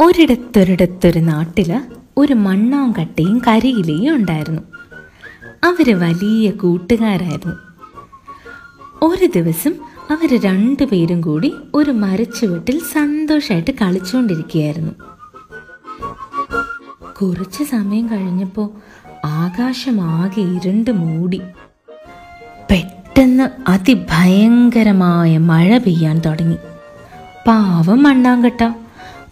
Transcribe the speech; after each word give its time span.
ഒരിടത്തൊരിടത്തൊരു 0.00 1.18
നാട്ടിൽ 1.18 1.80
ഒരു 2.16 2.34
മണ്ണാങ്കട്ടയും 2.34 3.42
കരിയിലയും 3.48 4.14
ഉണ്ടായിരുന്നു. 4.14 4.62
അവർ 5.64 6.00
വലിയ 6.00 6.50
കൂട്ടുകാരായിരുന്നു. 6.50 7.54
ഒരു 9.02 9.26
ദിവസം 9.26 9.74
അവർ 10.10 10.40
രണ്ടുപേരും 10.40 11.20
കൂടി 11.20 11.52
ഒരു 11.74 11.90
മരച്ചുവട്ടിൽ 11.90 12.80
സന്തോഷമായിട്ട് 12.92 13.70
കളിച്ചുകൊണ്ടിരിക്കുകയായിരുന്നു 13.70 14.92
കുറച്ച് 17.20 17.62
സമയം 17.64 18.10
കഴിഞ്ഞപ്പോൾ 18.10 18.70
ആകാശമാകെ 19.24 20.40
ഇരുണ്ട് 20.40 20.90
മൂടി. 20.90 21.40
പെട്ടെന്ന് 22.70 23.70
അതിഭയങ്കരമായ 23.70 25.38
മഴ 25.38 25.78
പെയ്യാൻ 25.78 26.18
തുടങ്ങി. 26.18 26.56
പാവം 27.46 28.02
മണ്ണാങ്കട്ട. 28.02 28.85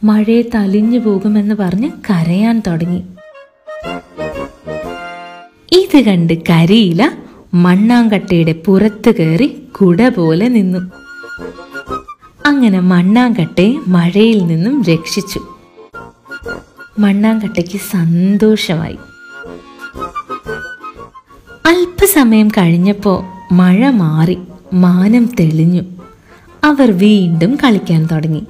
മഴയെ 0.04 0.42
തലിഞ്ഞു 0.42 0.98
പോകുമെന്ന് 0.98 1.54
പറഞ്ഞ് 1.54 1.90
കരയാൻ 2.10 2.62
തുടങ്ങി. 2.66 3.02
ഇത് 5.72 6.00
കണ്ട് 6.00 6.38
കരിയില 6.50 7.10
മണ്ണാങ്കട്ടയുടെ 7.54 8.52
പുറത്ത് 8.52 9.14
കയറി 9.14 9.46
കുട 9.80 10.08
പോലെ 10.08 10.48
നിന്നു. 10.48 10.78
അങ്ങനെ 12.46 12.80
മണ്ണാങ്കട്ടയെ 12.80 13.78
മഴയിൽ 13.88 14.46
നിന്നും 14.46 14.82
രക്ഷിച്ചു. 14.82 15.40
മണ്ണാങ്കട്ടയ്ക്ക് 16.98 17.80
സന്തോഷമായി. 17.90 18.98
അല്പസമയം 21.66 22.48
കഴിഞ്ഞപ്പോൾ 22.48 23.24
മഴ 23.54 23.90
മാറി 23.90 24.38
മാനം 24.72 25.30
തെളിഞ്ഞു. 25.40 25.82
അവർ 26.64 26.90
വീണ്ടും 26.98 27.54
കളിക്കാൻ 27.54 28.06
തുടങ്ങി. 28.06 28.46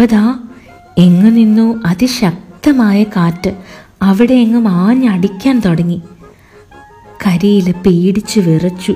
അപ്പതാ 0.00 0.38
എങ്ങു 0.98 1.30
നിന്നു 1.30 1.82
അതിശക്തമായ 1.86 3.04
കാറ്റ് 3.04 3.54
അവിടെ 4.02 4.34
എങ്ങും 4.34 4.68
ആഞ്ഞടിക്കാൻ 4.68 5.60
തുടങ്ങി. 5.60 6.02
കരിയില 7.26 7.70
പേടിച്ചു 7.70 8.40
വിറച്ചു. 8.40 8.92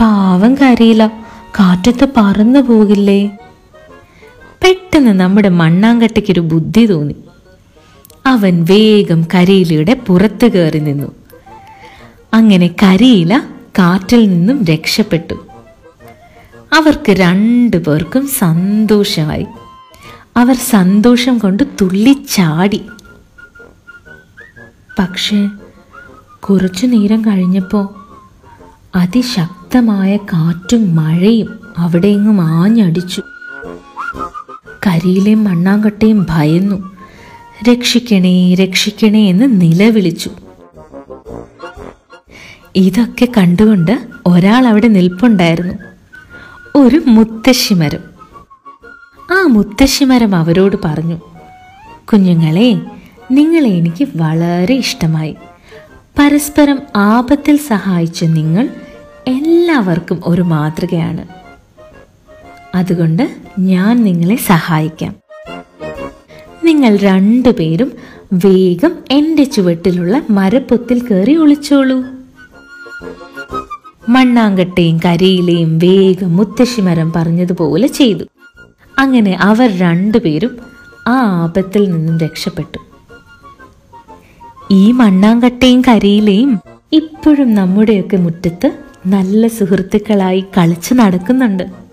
പാവം 0.00 0.54
കരിയില 0.54 1.06
കാറ്റത്ത് 1.58 2.08
പറന്നു 2.16 2.60
പോകില്ലേ? 2.60 3.26
പെട്ടെന്ന് 4.64 5.10
നമ്മുടെ 5.10 5.48
മണ്ണാങ്കട്ടയ്ക്കൊരു 5.48 6.40
ബുദ്ധി 6.40 6.86
തോന്നി. 6.86 7.16
അവൻ 8.26 8.64
വേഗം 8.70 9.26
കരിയിലയുടെ 9.34 9.94
പുറത്ത് 9.94 10.52
കയറി 10.52 10.78
നിന്നു. 10.78 11.12
അങ്ങനെ 12.34 12.70
കരിയില 12.82 13.42
കാറ്റിൽ 13.78 14.28
നിന്നും 14.28 14.64
രക്ഷപ്പെട്ടു. 14.64 15.46
അവർക്ക് 16.72 17.10
രണ്ടു 17.10 17.76
പേർക്കും 17.76 18.28
സന്തോഷമായി. 18.28 19.46
അവർ 20.36 20.54
സന്തോഷം 20.54 21.38
കൊണ്ട് 21.38 21.62
തുള്ളിച്ചാടി. 21.80 22.82
പക്ഷേ 24.98 25.48
കുറച്ചു 26.40 26.86
നേരം 26.86 27.24
കഴിഞ്ഞപ്പോൾ 27.24 27.88
അതിശക്തമായ 28.96 30.16
കാറ്റും 30.16 30.96
മഴയും 30.96 31.60
അവിടെയെങ്ങും 31.78 32.40
ആഞ്ഞടിച്ചു 32.40 33.22
കരിയിലെയും 34.86 35.44
മണ്ണാങ്കട്ടയും 35.44 36.26
ഭയന്നു. 36.30 36.96
രക്ഷിക്കണേ 37.70 38.54
രക്ഷിക്കണേ 38.54 39.30
എന്ന് 39.30 39.60
നിലവിളിച്ചു. 39.60 40.30
ഇതൊക്കെ 42.76 43.28
കണ്ടുകൊണ്ട് 43.36 44.06
ഒരാൾ 44.26 44.66
അവിടെ 44.66 44.88
നിൽപ്പുണ്ടായിരുന്നു. 44.88 45.74
ഒരു 46.76 47.02
മുത്തശ്ശിമരം 47.06 48.13
മുത്തശ്ശിമരം 49.54 50.34
അവരോട് 50.34 50.76
പറഞ്ഞു 50.84 51.16
കുഞ്ഞുങ്ങളെ 52.12 52.80
നിങ്ങൾ 53.30 53.66
എനിക്ക് 53.66 54.08
വളരെ 54.16 54.74
ഇഷ്ടമായി. 54.74 55.36
പരസ്പരം 56.18 56.78
ആപത്തിൽ 56.96 57.56
സഹായിച്ച 57.56 58.24
നിങ്ങൾ 58.24 58.68
എല്ലാവർക്കും 59.26 60.20
ഒരു 60.26 60.42
മാതൃകയാണ്. 60.42 61.26
അതുകൊണ്ട് 62.76 63.24
ഞാൻ 63.58 64.04
നിങ്ങളെ 64.04 64.36
സഹായിക്കാം. 64.36 65.14
നിങ്ങൾ 66.64 66.96
രണ്ടുപേരും 66.96 67.92
വേഗം 68.32 68.92
എന്റെ 69.10 69.44
ചുവട്ടിലുള്ള 69.44 70.22
മരപ്പൊത്തിൽ 70.30 71.06
കയറി 71.06 71.36
ഒളിച്ചോളൂ. 71.36 72.02
മണ്ണാങ്കട്ടയും 74.08 75.00
കരയിലെയും 75.04 75.78
വേഗം 75.78 76.36
മുത്തശ്ശിമരം 76.36 77.12
പറഞ്ഞതുപോലെ 77.12 77.86
ചെയ്തു. 77.86 78.24
അങ്ങനെ 78.98 79.36
അവർ 79.40 79.78
രണ്ടുപേരും 79.78 80.58
ആ 81.08 81.14
ആപത്തിൽ 81.42 81.90
നിന്നും 81.90 82.18
രക്ഷപ്പെട്ടു. 82.18 82.78
ഈ 84.70 84.92
മണ്ണാങ്കട്ടയും 84.92 85.80
കരയിലെയും 85.80 86.58
ഇപ്പോഴും 86.92 87.54
നമ്മുടെയൊക്കെ 87.54 88.16
മുറ്റത്ത് 88.16 88.78
നല്ല 89.06 89.46
സുഹൃത്തുക്കളായി 89.46 90.44
കളിച്ചു 90.58 90.94
നടക്കുന്നുണ്ട്. 90.94 91.83